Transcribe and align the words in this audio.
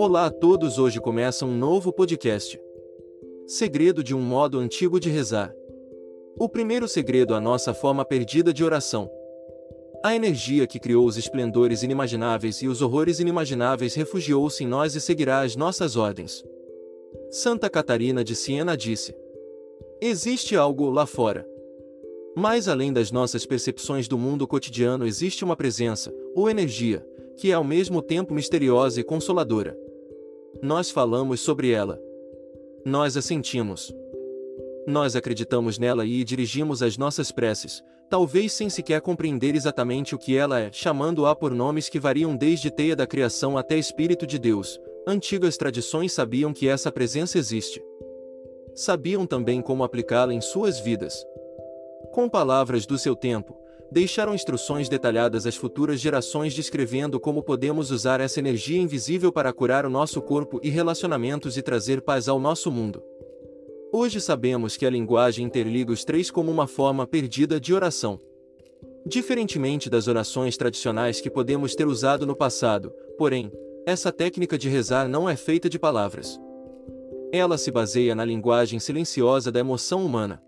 Olá 0.00 0.26
a 0.26 0.30
todos, 0.30 0.78
hoje 0.78 1.00
começa 1.00 1.44
um 1.44 1.52
novo 1.52 1.92
podcast. 1.92 2.56
Segredo 3.48 4.04
de 4.04 4.14
um 4.14 4.20
modo 4.20 4.60
antigo 4.60 5.00
de 5.00 5.10
rezar. 5.10 5.52
O 6.38 6.48
primeiro 6.48 6.86
segredo 6.86 7.34
a 7.34 7.40
nossa 7.40 7.74
forma 7.74 8.04
perdida 8.04 8.52
de 8.52 8.62
oração. 8.62 9.10
A 10.04 10.14
energia 10.14 10.68
que 10.68 10.78
criou 10.78 11.04
os 11.04 11.16
esplendores 11.16 11.82
inimagináveis 11.82 12.62
e 12.62 12.68
os 12.68 12.80
horrores 12.80 13.18
inimagináveis 13.18 13.96
refugiou-se 13.96 14.62
em 14.62 14.68
nós 14.68 14.94
e 14.94 15.00
seguirá 15.00 15.40
as 15.40 15.56
nossas 15.56 15.96
ordens. 15.96 16.44
Santa 17.28 17.68
Catarina 17.68 18.22
de 18.22 18.36
Siena 18.36 18.76
disse: 18.76 19.12
Existe 20.00 20.54
algo 20.54 20.90
lá 20.90 21.06
fora. 21.06 21.44
Mais 22.36 22.68
além 22.68 22.92
das 22.92 23.10
nossas 23.10 23.44
percepções 23.44 24.06
do 24.06 24.16
mundo 24.16 24.46
cotidiano 24.46 25.04
existe 25.04 25.42
uma 25.42 25.56
presença, 25.56 26.14
ou 26.36 26.48
energia, 26.48 27.04
que 27.36 27.50
é 27.50 27.54
ao 27.54 27.64
mesmo 27.64 28.00
tempo 28.00 28.32
misteriosa 28.32 29.00
e 29.00 29.04
consoladora. 29.04 29.87
Nós 30.62 30.90
falamos 30.90 31.40
sobre 31.40 31.70
ela. 31.70 32.00
Nós 32.84 33.16
a 33.16 33.22
sentimos. 33.22 33.94
Nós 34.88 35.14
acreditamos 35.14 35.78
nela 35.78 36.04
e 36.04 36.24
dirigimos 36.24 36.82
as 36.82 36.98
nossas 36.98 37.30
preces, 37.30 37.80
talvez 38.10 38.52
sem 38.52 38.68
sequer 38.68 39.00
compreender 39.00 39.54
exatamente 39.54 40.16
o 40.16 40.18
que 40.18 40.36
ela 40.36 40.58
é, 40.58 40.72
chamando-a 40.72 41.34
por 41.36 41.54
nomes 41.54 41.88
que 41.88 42.00
variam 42.00 42.34
desde 42.34 42.72
teia 42.72 42.96
da 42.96 43.06
criação 43.06 43.56
até 43.56 43.78
Espírito 43.78 44.26
de 44.26 44.36
Deus. 44.36 44.80
Antigas 45.06 45.56
tradições 45.56 46.12
sabiam 46.12 46.52
que 46.52 46.68
essa 46.68 46.90
presença 46.90 47.38
existe. 47.38 47.80
Sabiam 48.74 49.26
também 49.26 49.62
como 49.62 49.84
aplicá-la 49.84 50.34
em 50.34 50.40
suas 50.40 50.80
vidas. 50.80 51.24
Com 52.12 52.28
palavras 52.28 52.84
do 52.84 52.98
seu 52.98 53.14
tempo, 53.14 53.56
deixaram 53.90 54.34
instruções 54.34 54.88
detalhadas 54.88 55.46
às 55.46 55.56
futuras 55.56 56.00
gerações 56.00 56.54
descrevendo 56.54 57.18
como 57.18 57.42
podemos 57.42 57.90
usar 57.90 58.20
essa 58.20 58.38
energia 58.38 58.80
invisível 58.80 59.32
para 59.32 59.52
curar 59.52 59.86
o 59.86 59.90
nosso 59.90 60.20
corpo 60.20 60.60
e 60.62 60.68
relacionamentos 60.68 61.56
e 61.56 61.62
trazer 61.62 62.02
paz 62.02 62.28
ao 62.28 62.38
nosso 62.38 62.70
mundo. 62.70 63.02
Hoje 63.92 64.20
sabemos 64.20 64.76
que 64.76 64.84
a 64.84 64.90
linguagem 64.90 65.46
interliga 65.46 65.92
os 65.92 66.04
três 66.04 66.30
como 66.30 66.50
uma 66.50 66.66
forma 66.66 67.06
perdida 67.06 67.58
de 67.58 67.72
oração. 67.72 68.20
Diferentemente 69.06 69.88
das 69.88 70.06
orações 70.06 70.56
tradicionais 70.56 71.20
que 71.20 71.30
podemos 71.30 71.74
ter 71.74 71.86
usado 71.86 72.26
no 72.26 72.36
passado, 72.36 72.92
porém, 73.16 73.50
essa 73.86 74.12
técnica 74.12 74.58
de 74.58 74.68
rezar 74.68 75.08
não 75.08 75.26
é 75.26 75.34
feita 75.34 75.70
de 75.70 75.78
palavras. 75.78 76.38
Ela 77.32 77.56
se 77.56 77.70
baseia 77.70 78.14
na 78.14 78.24
linguagem 78.24 78.78
silenciosa 78.78 79.50
da 79.50 79.60
emoção 79.60 80.04
humana. 80.04 80.42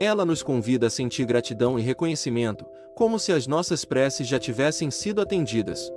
Ela 0.00 0.24
nos 0.24 0.42
convida 0.42 0.86
a 0.86 0.90
sentir 0.90 1.24
gratidão 1.24 1.78
e 1.78 1.82
reconhecimento, 1.82 2.66
como 2.94 3.18
se 3.18 3.32
as 3.32 3.46
nossas 3.46 3.84
preces 3.84 4.26
já 4.26 4.38
tivessem 4.38 4.90
sido 4.90 5.20
atendidas. 5.20 5.90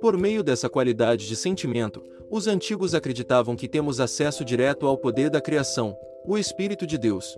Por 0.00 0.16
meio 0.16 0.42
dessa 0.42 0.68
qualidade 0.68 1.26
de 1.26 1.34
sentimento, 1.34 2.02
os 2.30 2.46
antigos 2.46 2.94
acreditavam 2.94 3.56
que 3.56 3.68
temos 3.68 4.00
acesso 4.00 4.44
direto 4.44 4.86
ao 4.86 4.96
poder 4.96 5.30
da 5.30 5.40
criação, 5.40 5.96
o 6.24 6.38
Espírito 6.38 6.86
de 6.86 6.96
Deus. 6.96 7.36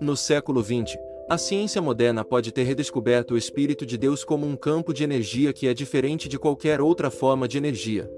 No 0.00 0.16
século 0.16 0.62
XX, 0.62 0.96
a 1.28 1.36
ciência 1.36 1.82
moderna 1.82 2.24
pode 2.24 2.50
ter 2.52 2.62
redescoberto 2.62 3.34
o 3.34 3.36
Espírito 3.36 3.84
de 3.84 3.98
Deus 3.98 4.24
como 4.24 4.46
um 4.46 4.56
campo 4.56 4.94
de 4.94 5.04
energia 5.04 5.52
que 5.52 5.68
é 5.68 5.74
diferente 5.74 6.26
de 6.26 6.38
qualquer 6.38 6.80
outra 6.80 7.10
forma 7.10 7.46
de 7.46 7.58
energia. 7.58 8.10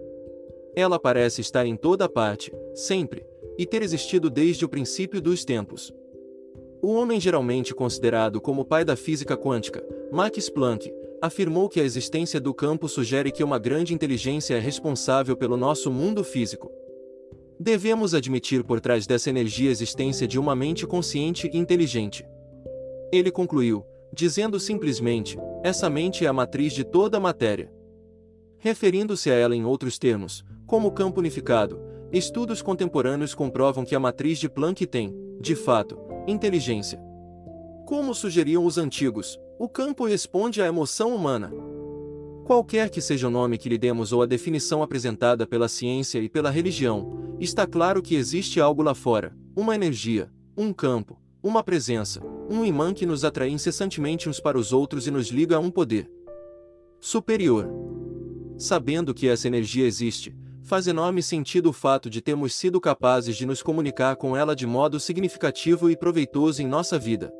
Ela 0.76 0.98
parece 0.98 1.40
estar 1.40 1.66
em 1.66 1.74
toda 1.74 2.08
parte, 2.08 2.52
sempre, 2.72 3.26
e 3.58 3.66
ter 3.66 3.82
existido 3.82 4.30
desde 4.30 4.64
o 4.64 4.68
princípio 4.68 5.20
dos 5.20 5.44
tempos. 5.44 5.92
O 6.82 6.94
homem 6.94 7.20
geralmente 7.20 7.74
considerado 7.74 8.40
como 8.40 8.64
pai 8.64 8.84
da 8.84 8.96
física 8.96 9.36
quântica, 9.36 9.84
Max 10.10 10.48
Planck, 10.48 10.90
afirmou 11.20 11.68
que 11.68 11.78
a 11.78 11.84
existência 11.84 12.40
do 12.40 12.54
campo 12.54 12.88
sugere 12.88 13.30
que 13.30 13.44
uma 13.44 13.58
grande 13.58 13.92
inteligência 13.92 14.54
é 14.54 14.58
responsável 14.58 15.36
pelo 15.36 15.58
nosso 15.58 15.90
mundo 15.90 16.24
físico. 16.24 16.70
Devemos 17.58 18.14
admitir 18.14 18.64
por 18.64 18.80
trás 18.80 19.06
dessa 19.06 19.28
energia 19.28 19.68
a 19.68 19.72
existência 19.72 20.26
de 20.26 20.38
uma 20.38 20.56
mente 20.56 20.86
consciente 20.86 21.50
e 21.52 21.58
inteligente. 21.58 22.24
Ele 23.12 23.30
concluiu, 23.30 23.84
dizendo 24.14 24.58
simplesmente: 24.58 25.38
essa 25.62 25.90
mente 25.90 26.24
é 26.24 26.28
a 26.28 26.32
matriz 26.32 26.72
de 26.72 26.84
toda 26.84 27.18
a 27.18 27.20
matéria. 27.20 27.70
Referindo-se 28.56 29.30
a 29.30 29.34
ela 29.34 29.54
em 29.54 29.66
outros 29.66 29.98
termos, 29.98 30.42
como 30.66 30.92
campo 30.92 31.20
unificado, 31.20 31.78
estudos 32.10 32.62
contemporâneos 32.62 33.34
comprovam 33.34 33.84
que 33.84 33.94
a 33.94 34.00
matriz 34.00 34.38
de 34.38 34.48
Planck 34.48 34.86
tem, 34.86 35.14
de 35.38 35.54
fato, 35.54 35.98
inteligência. 36.30 37.00
Como 37.86 38.14
sugeriam 38.14 38.64
os 38.64 38.78
antigos, 38.78 39.38
o 39.58 39.68
campo 39.68 40.06
responde 40.06 40.62
à 40.62 40.66
emoção 40.66 41.14
humana. 41.14 41.52
Qualquer 42.44 42.88
que 42.88 43.00
seja 43.00 43.28
o 43.28 43.30
nome 43.30 43.58
que 43.58 43.68
lhe 43.68 43.76
demos 43.76 44.12
ou 44.12 44.22
a 44.22 44.26
definição 44.26 44.82
apresentada 44.82 45.46
pela 45.46 45.68
ciência 45.68 46.18
e 46.18 46.28
pela 46.28 46.50
religião, 46.50 47.36
está 47.38 47.66
claro 47.66 48.02
que 48.02 48.14
existe 48.14 48.60
algo 48.60 48.82
lá 48.82 48.94
fora, 48.94 49.36
uma 49.54 49.74
energia, 49.74 50.30
um 50.56 50.72
campo, 50.72 51.18
uma 51.42 51.62
presença, 51.62 52.20
um 52.50 52.64
imã 52.64 52.92
que 52.92 53.06
nos 53.06 53.24
atrai 53.24 53.50
incessantemente 53.50 54.28
uns 54.28 54.40
para 54.40 54.58
os 54.58 54.72
outros 54.72 55.06
e 55.06 55.10
nos 55.10 55.28
liga 55.28 55.56
a 55.56 55.60
um 55.60 55.70
poder 55.70 56.10
superior. 57.00 57.68
Sabendo 58.58 59.14
que 59.14 59.26
essa 59.26 59.48
energia 59.48 59.86
existe, 59.86 60.36
faz 60.70 60.86
enorme 60.86 61.20
sentido 61.20 61.70
o 61.70 61.72
fato 61.72 62.08
de 62.08 62.20
termos 62.20 62.54
sido 62.54 62.80
capazes 62.80 63.34
de 63.34 63.44
nos 63.44 63.60
comunicar 63.60 64.14
com 64.14 64.36
ela 64.36 64.54
de 64.54 64.68
modo 64.68 65.00
significativo 65.00 65.90
e 65.90 65.96
proveitoso 65.96 66.62
em 66.62 66.66
nossa 66.68 66.96
vida. 66.96 67.34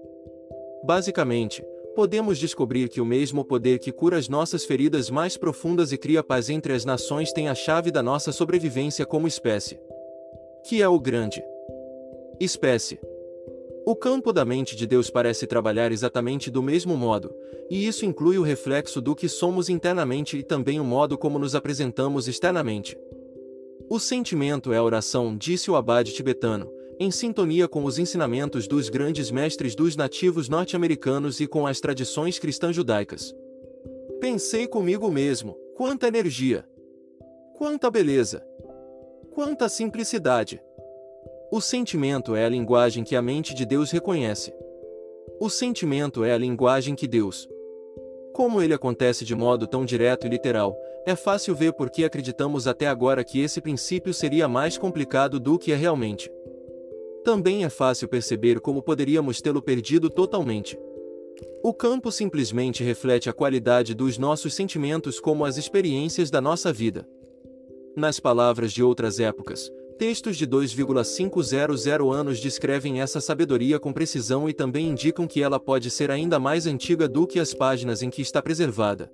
Basicamente, 0.83 1.65
podemos 1.95 2.41
descobrir 2.41 2.89
que 2.89 3.01
o 3.01 3.05
mesmo 3.05 3.45
poder 3.45 3.79
que 3.79 3.93
cura 3.93 4.17
as 4.17 4.29
nossas 4.29 4.65
feridas 4.65 5.09
mais 5.11 5.37
profundas 5.37 5.93
e 5.93 5.97
cria 5.97 6.25
paz 6.25 6.51
entre 6.51 6.73
as 6.73 6.85
nações 6.85 7.33
tem 7.33 7.49
a 7.49 7.55
chave 7.55 7.93
da 7.93 8.03
nossa 8.03 8.33
sobrevivência 8.33 9.07
como 9.07 9.29
espécie. 9.29 9.79
Que 10.67 10.83
é 10.83 10.89
o 10.89 10.99
grande 10.99 11.41
espécie. 12.41 12.99
O 13.87 13.95
campo 13.95 14.33
da 14.33 14.45
mente 14.45 14.75
de 14.75 14.89
Deus 14.89 15.09
parece 15.09 15.47
trabalhar 15.47 15.93
exatamente 15.93 16.51
do 16.51 16.65
mesmo 16.65 16.97
modo, 16.97 17.33
e 17.71 17.87
isso 17.87 18.05
inclui 18.05 18.39
o 18.39 18.43
reflexo 18.43 19.01
do 19.01 19.15
que 19.15 19.29
somos 19.29 19.69
internamente 19.69 20.37
e 20.37 20.43
também 20.43 20.81
o 20.81 20.85
modo 20.85 21.17
como 21.17 21.39
nos 21.39 21.55
apresentamos 21.55 22.27
externamente. 22.27 22.99
O 23.91 23.99
sentimento 23.99 24.73
é 24.73 24.77
a 24.77 24.85
oração, 24.85 25.37
disse 25.37 25.69
o 25.69 25.75
abade 25.75 26.13
tibetano, 26.13 26.73
em 26.97 27.11
sintonia 27.11 27.67
com 27.67 27.83
os 27.83 27.99
ensinamentos 27.99 28.69
dos 28.69 28.89
grandes 28.89 29.33
mestres 29.33 29.75
dos 29.75 29.97
nativos 29.97 30.49
norte-americanos 30.49 31.41
e 31.41 31.47
com 31.49 31.67
as 31.67 31.81
tradições 31.81 32.39
cristã-judaicas. 32.39 33.35
Pensei 34.21 34.69
comigo 34.69 35.11
mesmo, 35.11 35.57
quanta 35.77 36.07
energia! 36.07 36.65
Quanta 37.59 37.91
beleza! 37.91 38.47
Quanta 39.33 39.69
simplicidade! 39.69 40.63
O 41.51 41.61
sentimento 41.61 42.37
é 42.37 42.45
a 42.45 42.49
linguagem 42.49 43.03
que 43.03 43.17
a 43.17 43.23
mente 43.23 43.53
de 43.57 43.67
Deus 43.67 43.91
reconhece. 43.91 44.55
O 45.41 45.51
sentimento 45.51 46.23
é 46.23 46.33
a 46.33 46.39
linguagem 46.39 46.95
que 46.95 47.09
Deus, 47.09 47.49
como 48.33 48.63
ele 48.63 48.73
acontece 48.73 49.25
de 49.25 49.35
modo 49.35 49.67
tão 49.67 49.85
direto 49.85 50.29
e 50.29 50.31
literal, 50.31 50.77
é 51.07 51.17
fácil 51.17 51.55
ver 51.55 51.73
por 51.73 51.91
que 51.91 52.05
acreditamos 52.05 52.67
até 52.67 52.87
agora 52.87 53.25
que 53.25 53.41
esse 53.41 53.61
princípio 53.61 54.13
seria 54.13 54.47
mais 54.49 54.77
complicado 54.77 55.41
do 55.41 55.59
que 55.59 55.73
é 55.73 55.77
realmente. 55.77 56.31
Também 57.25 57.65
é 57.65 57.69
fácil 57.69 58.09
perceber 58.09 58.61
como 58.61 58.83
poderíamos 58.83 59.41
tê-lo 59.41 59.63
perdido 59.63 60.09
totalmente. 60.11 60.79
O 61.63 61.73
campo 61.73 62.11
simplesmente 62.11 62.83
reflete 62.83 63.29
a 63.29 63.33
qualidade 63.33 63.95
dos 63.95 64.19
nossos 64.19 64.55
sentimentos 64.55 65.21
como 65.21 65.45
as 65.45 65.57
experiências 65.57 66.31
da 66.31 66.41
nossa 66.41 66.73
vida. 66.73 67.07
Nas 67.97 68.21
palavras 68.21 68.73
de 68.73 68.83
outras 68.83 69.21
épocas, 69.21 69.71
Textos 70.01 70.39
de 70.39 70.47
2,500 70.47 71.87
anos 72.11 72.41
descrevem 72.41 73.03
essa 73.03 73.21
sabedoria 73.21 73.79
com 73.79 73.93
precisão 73.93 74.49
e 74.49 74.55
também 74.55 74.89
indicam 74.89 75.27
que 75.27 75.43
ela 75.43 75.61
pode 75.61 75.91
ser 75.91 76.11
ainda 76.11 76.39
mais 76.39 76.67
antiga 76.67 77.07
do 77.07 77.27
que 77.27 77.39
as 77.39 77.53
páginas 77.53 78.03
em 78.03 78.09
que 78.09 78.23
está 78.23 78.41
preservada. 78.41 79.13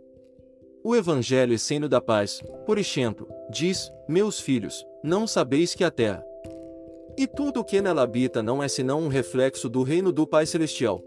O 0.88 0.94
Evangelho 0.94 1.53
Essênio 1.53 1.88
da 1.88 2.00
Paz, 2.00 2.41
por 2.65 2.79
exemplo, 2.79 3.27
diz: 3.50 3.91
Meus 4.06 4.38
filhos, 4.38 4.87
não 5.03 5.27
sabeis 5.27 5.75
que 5.75 5.83
a 5.83 5.91
terra 5.91 6.25
e 7.19 7.27
tudo 7.27 7.59
o 7.59 7.65
que 7.65 7.83
nela 7.83 8.03
habita 8.03 8.41
não 8.41 8.62
é 8.62 8.69
senão 8.69 9.00
um 9.00 9.09
reflexo 9.09 9.69
do 9.69 9.83
reino 9.83 10.12
do 10.12 10.25
Pai 10.25 10.47
Celestial. 10.47 11.03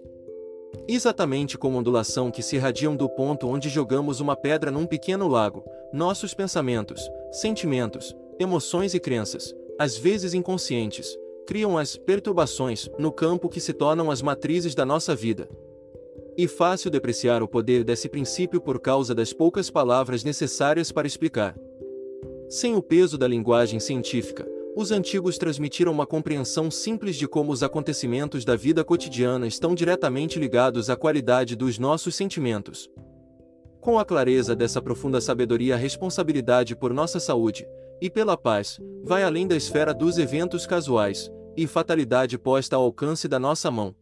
Exatamente 0.85 1.57
como 1.57 1.77
ondulação 1.77 2.29
que 2.29 2.43
se 2.43 2.57
irradiam 2.57 2.93
do 2.93 3.07
ponto 3.07 3.47
onde 3.47 3.69
jogamos 3.69 4.19
uma 4.19 4.35
pedra 4.35 4.69
num 4.69 4.85
pequeno 4.85 5.29
lago, 5.29 5.63
nossos 5.93 6.33
pensamentos, 6.33 7.09
sentimentos, 7.31 8.13
emoções 8.37 8.93
e 8.93 8.99
crenças, 8.99 9.55
às 9.79 9.97
vezes 9.97 10.33
inconscientes, 10.33 11.17
criam 11.47 11.77
as 11.77 11.95
perturbações 11.95 12.89
no 12.99 13.13
campo 13.13 13.47
que 13.47 13.61
se 13.61 13.71
tornam 13.71 14.11
as 14.11 14.21
matrizes 14.21 14.75
da 14.75 14.85
nossa 14.85 15.15
vida. 15.15 15.47
E 16.39 16.47
fácil 16.47 16.89
depreciar 16.89 17.43
o 17.43 17.49
poder 17.49 17.83
desse 17.83 18.07
princípio 18.07 18.61
por 18.61 18.79
causa 18.79 19.13
das 19.13 19.33
poucas 19.33 19.69
palavras 19.69 20.23
necessárias 20.23 20.89
para 20.89 21.05
explicar. 21.05 21.53
Sem 22.47 22.77
o 22.77 22.81
peso 22.81 23.17
da 23.17 23.27
linguagem 23.27 23.77
científica, 23.77 24.47
os 24.73 24.89
antigos 24.89 25.37
transmitiram 25.37 25.91
uma 25.91 26.07
compreensão 26.07 26.71
simples 26.71 27.17
de 27.17 27.27
como 27.27 27.51
os 27.51 27.61
acontecimentos 27.61 28.45
da 28.45 28.55
vida 28.55 28.85
cotidiana 28.85 29.47
estão 29.47 29.75
diretamente 29.75 30.39
ligados 30.39 30.89
à 30.89 30.95
qualidade 30.95 31.57
dos 31.57 31.77
nossos 31.77 32.15
sentimentos. 32.15 32.89
Com 33.81 33.99
a 33.99 34.05
clareza 34.05 34.55
dessa 34.55 34.81
profunda 34.81 35.19
sabedoria, 35.19 35.75
a 35.75 35.77
responsabilidade 35.77 36.73
por 36.73 36.93
nossa 36.93 37.19
saúde 37.19 37.67
e 38.01 38.09
pela 38.09 38.37
paz 38.37 38.79
vai 39.03 39.23
além 39.23 39.45
da 39.45 39.57
esfera 39.57 39.93
dos 39.93 40.17
eventos 40.17 40.65
casuais 40.65 41.29
e 41.57 41.67
fatalidade 41.67 42.37
posta 42.37 42.77
ao 42.77 42.83
alcance 42.83 43.27
da 43.27 43.37
nossa 43.37 43.69
mão. 43.69 43.93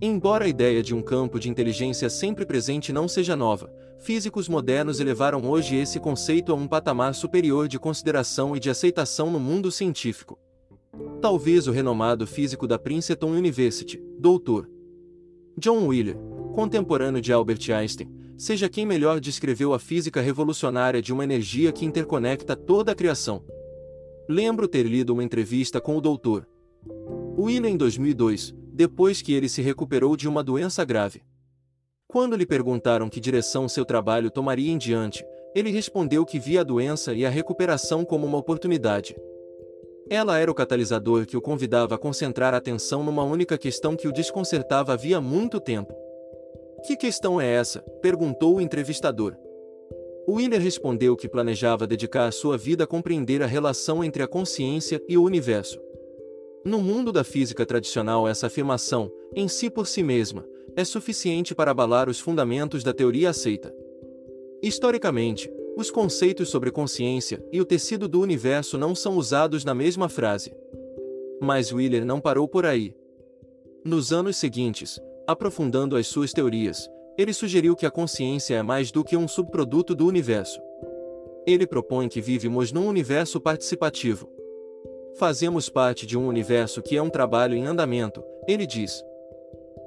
Embora 0.00 0.44
a 0.44 0.48
ideia 0.48 0.82
de 0.82 0.94
um 0.94 1.00
campo 1.00 1.38
de 1.38 1.48
inteligência 1.48 2.10
sempre 2.10 2.44
presente 2.44 2.92
não 2.92 3.06
seja 3.06 3.36
nova, 3.36 3.72
físicos 4.00 4.48
modernos 4.48 4.98
elevaram 4.98 5.48
hoje 5.48 5.76
esse 5.76 6.00
conceito 6.00 6.50
a 6.50 6.54
um 6.54 6.66
patamar 6.66 7.14
superior 7.14 7.68
de 7.68 7.78
consideração 7.78 8.56
e 8.56 8.60
de 8.60 8.68
aceitação 8.68 9.30
no 9.30 9.38
mundo 9.38 9.70
científico. 9.70 10.38
Talvez 11.20 11.68
o 11.68 11.70
renomado 11.70 12.26
físico 12.26 12.66
da 12.66 12.78
Princeton 12.78 13.30
University, 13.30 14.02
Dr. 14.18 14.66
John 15.56 15.86
Wheeler, 15.86 16.16
contemporâneo 16.52 17.20
de 17.20 17.32
Albert 17.32 17.70
Einstein, 17.72 18.10
seja 18.36 18.68
quem 18.68 18.84
melhor 18.84 19.20
descreveu 19.20 19.72
a 19.72 19.78
física 19.78 20.20
revolucionária 20.20 21.00
de 21.00 21.12
uma 21.12 21.24
energia 21.24 21.72
que 21.72 21.86
interconecta 21.86 22.56
toda 22.56 22.92
a 22.92 22.94
criação. 22.94 23.44
Lembro 24.28 24.66
ter 24.66 24.82
lido 24.82 25.12
uma 25.12 25.22
entrevista 25.22 25.80
com 25.80 25.96
o 25.96 26.00
Dr. 26.00 26.42
Wheeler 27.38 27.70
em 27.70 27.76
2002, 27.76 28.54
depois 28.74 29.22
que 29.22 29.32
ele 29.32 29.48
se 29.48 29.62
recuperou 29.62 30.16
de 30.16 30.28
uma 30.28 30.42
doença 30.42 30.84
grave. 30.84 31.22
Quando 32.08 32.34
lhe 32.34 32.44
perguntaram 32.44 33.08
que 33.08 33.20
direção 33.20 33.68
seu 33.68 33.84
trabalho 33.84 34.32
tomaria 34.32 34.72
em 34.72 34.76
diante, 34.76 35.24
ele 35.54 35.70
respondeu 35.70 36.24
que 36.26 36.40
via 36.40 36.62
a 36.62 36.64
doença 36.64 37.14
e 37.14 37.24
a 37.24 37.30
recuperação 37.30 38.04
como 38.04 38.26
uma 38.26 38.36
oportunidade. 38.36 39.14
Ela 40.10 40.38
era 40.38 40.50
o 40.50 40.54
catalisador 40.54 41.24
que 41.24 41.36
o 41.36 41.40
convidava 41.40 41.94
a 41.94 41.98
concentrar 41.98 42.52
a 42.52 42.56
atenção 42.56 43.04
numa 43.04 43.22
única 43.22 43.56
questão 43.56 43.94
que 43.94 44.08
o 44.08 44.12
desconcertava 44.12 44.92
havia 44.92 45.20
muito 45.20 45.60
tempo. 45.60 45.94
Que 46.84 46.96
questão 46.96 47.40
é 47.40 47.46
essa? 47.46 47.80
perguntou 48.02 48.56
o 48.56 48.60
entrevistador. 48.60 49.36
Willer 50.28 50.60
respondeu 50.60 51.16
que 51.16 51.28
planejava 51.28 51.86
dedicar 51.86 52.32
sua 52.32 52.58
vida 52.58 52.84
a 52.84 52.86
compreender 52.88 53.40
a 53.40 53.46
relação 53.46 54.02
entre 54.02 54.22
a 54.22 54.26
consciência 54.26 55.00
e 55.08 55.16
o 55.16 55.22
universo. 55.22 55.83
No 56.64 56.80
mundo 56.80 57.12
da 57.12 57.22
física 57.22 57.66
tradicional, 57.66 58.26
essa 58.26 58.46
afirmação, 58.46 59.12
em 59.36 59.46
si 59.48 59.68
por 59.68 59.86
si 59.86 60.02
mesma, 60.02 60.46
é 60.74 60.82
suficiente 60.82 61.54
para 61.54 61.70
abalar 61.70 62.08
os 62.08 62.18
fundamentos 62.18 62.82
da 62.82 62.92
teoria 62.94 63.28
aceita. 63.28 63.74
Historicamente, 64.62 65.52
os 65.76 65.90
conceitos 65.90 66.48
sobre 66.48 66.70
consciência 66.70 67.44
e 67.52 67.60
o 67.60 67.66
tecido 67.66 68.08
do 68.08 68.18
universo 68.18 68.78
não 68.78 68.94
são 68.94 69.18
usados 69.18 69.62
na 69.62 69.74
mesma 69.74 70.08
frase. 70.08 70.56
Mas 71.38 71.70
Wheeler 71.70 72.04
não 72.04 72.18
parou 72.18 72.48
por 72.48 72.64
aí. 72.64 72.94
Nos 73.84 74.10
anos 74.10 74.38
seguintes, 74.38 74.98
aprofundando 75.26 75.96
as 75.96 76.06
suas 76.06 76.32
teorias, 76.32 76.88
ele 77.18 77.34
sugeriu 77.34 77.76
que 77.76 77.84
a 77.84 77.90
consciência 77.90 78.54
é 78.54 78.62
mais 78.62 78.90
do 78.90 79.04
que 79.04 79.18
um 79.18 79.28
subproduto 79.28 79.94
do 79.94 80.06
universo. 80.06 80.58
Ele 81.46 81.66
propõe 81.66 82.08
que 82.08 82.22
vivemos 82.22 82.72
num 82.72 82.88
universo 82.88 83.38
participativo, 83.38 84.28
Fazemos 85.16 85.68
parte 85.68 86.06
de 86.06 86.18
um 86.18 86.26
universo 86.26 86.82
que 86.82 86.96
é 86.96 87.02
um 87.02 87.08
trabalho 87.08 87.54
em 87.54 87.66
andamento, 87.66 88.22
ele 88.48 88.66
diz. 88.66 89.00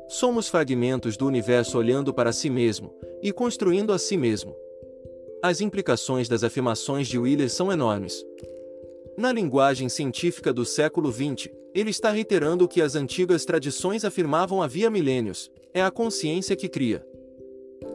Somos 0.08 0.48
fragmentos 0.48 1.18
do 1.18 1.26
universo 1.26 1.78
olhando 1.78 2.14
para 2.14 2.32
si 2.32 2.50
mesmo 2.50 2.94
e 3.22 3.34
construindo 3.34 3.92
a 3.92 3.98
si 4.00 4.16
mesmo. 4.16 4.56
As 5.44 5.60
implicações 5.60 6.30
das 6.30 6.44
afirmações 6.44 7.08
de 7.08 7.20
Wheeler 7.20 7.50
são 7.50 7.72
enormes. 7.72 8.26
Na 9.18 9.32
linguagem 9.32 9.90
científica 9.90 10.54
do 10.54 10.64
século 10.64 11.12
XX, 11.12 11.50
ele 11.76 11.90
está 11.90 12.10
reiterando 12.10 12.64
o 12.64 12.68
que 12.68 12.82
as 12.82 12.96
antigas 12.96 13.44
tradições 13.44 14.06
afirmavam 14.06 14.62
havia 14.62 14.90
milênios: 14.90 15.52
é 15.74 15.82
a 15.82 15.92
consciência 15.92 16.56
que 16.56 16.70
cria. 16.70 17.06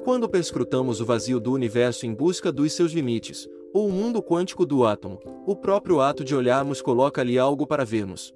Quando 0.04 0.28
perscrutamos 0.28 1.00
o 1.00 1.06
vazio 1.06 1.40
do 1.40 1.52
universo 1.52 2.04
em 2.04 2.12
busca 2.12 2.52
dos 2.52 2.72
seus 2.74 2.92
limites, 2.92 3.48
ou 3.72 3.88
o 3.88 3.92
mundo 3.92 4.22
quântico 4.22 4.66
do 4.66 4.84
átomo, 4.84 5.18
o 5.46 5.56
próprio 5.56 6.00
ato 6.00 6.24
de 6.24 6.34
olharmos 6.34 6.82
coloca 6.82 7.20
ali 7.20 7.38
algo 7.38 7.66
para 7.66 7.84
vermos. 7.84 8.32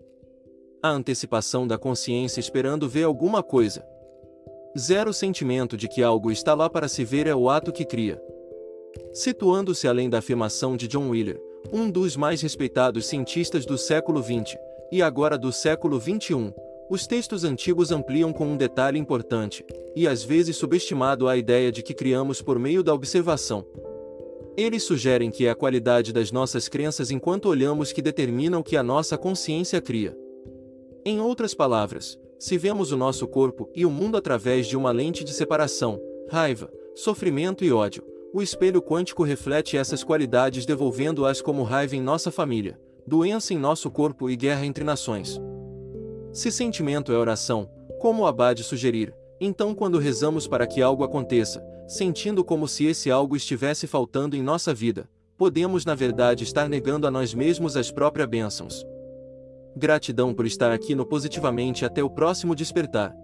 A 0.83 0.89
antecipação 0.89 1.67
da 1.67 1.77
consciência 1.77 2.41
esperando 2.41 2.89
ver 2.89 3.05
alguma 3.05 3.43
coisa. 3.43 3.85
Zero 4.79 5.13
sentimento 5.13 5.77
de 5.77 5.89
que 5.89 6.03
algo 6.03 6.31
está 6.31 6.55
lá 6.55 6.69
para 6.69 6.89
se 6.89 7.05
ver 7.05 7.27
é 7.27 7.35
o 7.35 7.49
ato 7.49 7.73
que 7.73 7.85
cria. 7.85 8.21
Situando-se 9.13 9.89
além 9.89 10.09
da 10.09 10.19
afirmação 10.19 10.77
de 10.77 10.87
John 10.89 11.11
Wheeler, 11.11 11.41
um 11.73 11.91
dos 11.91 12.17
mais 12.17 12.41
respeitados 12.41 13.07
cientistas 13.07 13.67
do 13.67 13.77
século 13.77 14.23
XX, 14.23 14.57
e 14.93 15.03
agora 15.03 15.37
do 15.37 15.51
século 15.51 16.01
XXI, 16.01 16.55
os 16.89 17.07
textos 17.07 17.43
antigos 17.43 17.91
ampliam 17.91 18.33
com 18.33 18.47
um 18.47 18.57
detalhe 18.57 18.99
importante, 18.99 19.65
e 19.95 20.07
às 20.07 20.23
vezes 20.23 20.57
subestimado 20.57 21.29
a 21.29 21.37
ideia 21.37 21.73
de 21.73 21.83
que 21.83 21.93
criamos 21.93 22.41
por 22.41 22.59
meio 22.59 22.83
da 22.83 22.95
observação, 22.95 23.67
eles 24.57 24.83
sugerem 24.85 25.31
que 25.31 25.47
é 25.47 25.51
a 25.51 25.55
qualidade 25.55 26.13
das 26.13 26.33
nossas 26.33 26.69
crenças 26.69 27.11
enquanto 27.11 27.47
olhamos 27.49 27.93
que 27.93 28.01
determina 28.01 28.59
o 28.59 28.65
que 28.65 28.77
a 28.77 28.83
nossa 28.83 29.19
consciência 29.19 29.81
cria. 29.81 30.17
Em 31.05 31.21
outras 31.21 31.55
palavras, 31.55 32.19
se 32.39 32.57
vemos 32.57 32.91
o 32.91 32.97
nosso 32.97 33.29
corpo 33.29 33.71
e 33.75 33.85
o 33.85 33.91
mundo 33.91 34.17
através 34.17 34.67
de 34.67 34.77
uma 34.77 34.91
lente 34.91 35.23
de 35.23 35.33
separação, 35.33 36.01
raiva, 36.29 36.73
sofrimento 36.95 37.65
e 37.65 37.73
ódio, 37.73 38.03
o 38.33 38.43
espelho 38.43 38.83
quântico 38.83 39.23
reflete 39.23 39.77
essas 39.77 40.03
qualidades 40.03 40.67
devolvendo-as 40.67 41.41
como 41.41 41.63
raiva 41.63 41.95
em 41.95 42.03
nossa 42.03 42.31
família, 42.31 42.79
doença 43.07 43.55
em 43.55 43.59
nosso 43.59 43.91
corpo 43.91 44.29
e 44.29 44.37
guerra 44.37 44.67
entre 44.67 44.85
nações. 44.85 45.41
Se 46.33 46.51
sentimento 46.51 47.13
é 47.13 47.17
oração, 47.17 47.71
como 47.99 48.23
o 48.23 48.27
Abade 48.27 48.63
sugerir, 48.63 49.15
então 49.41 49.75
quando 49.75 49.99
rezamos 49.99 50.47
para 50.47 50.67
que 50.67 50.81
algo 50.81 51.05
aconteça, 51.05 51.63
sentindo 51.87 52.45
como 52.45 52.67
se 52.67 52.87
esse 52.87 53.11
algo 53.11 53.37
estivesse 53.37 53.87
faltando 53.87 54.37
em 54.37 54.43
nossa 54.43 54.73
vida, 54.73 55.09
podemos 55.37 55.85
na 55.85 55.95
verdade 55.95 56.45
estar 56.45 56.69
negando 56.69 57.07
a 57.07 57.11
nós 57.11 57.35
mesmos 57.35 57.77
as 57.77 57.91
próprias 57.91 58.29
bênçãos. 58.29 58.85
Gratidão 59.77 60.33
por 60.33 60.47
estar 60.47 60.73
aqui 60.73 60.95
no 60.95 61.05
Positivamente 61.05 61.85
até 61.85 62.03
o 62.03 62.09
próximo 62.09 62.55
despertar. 62.55 63.15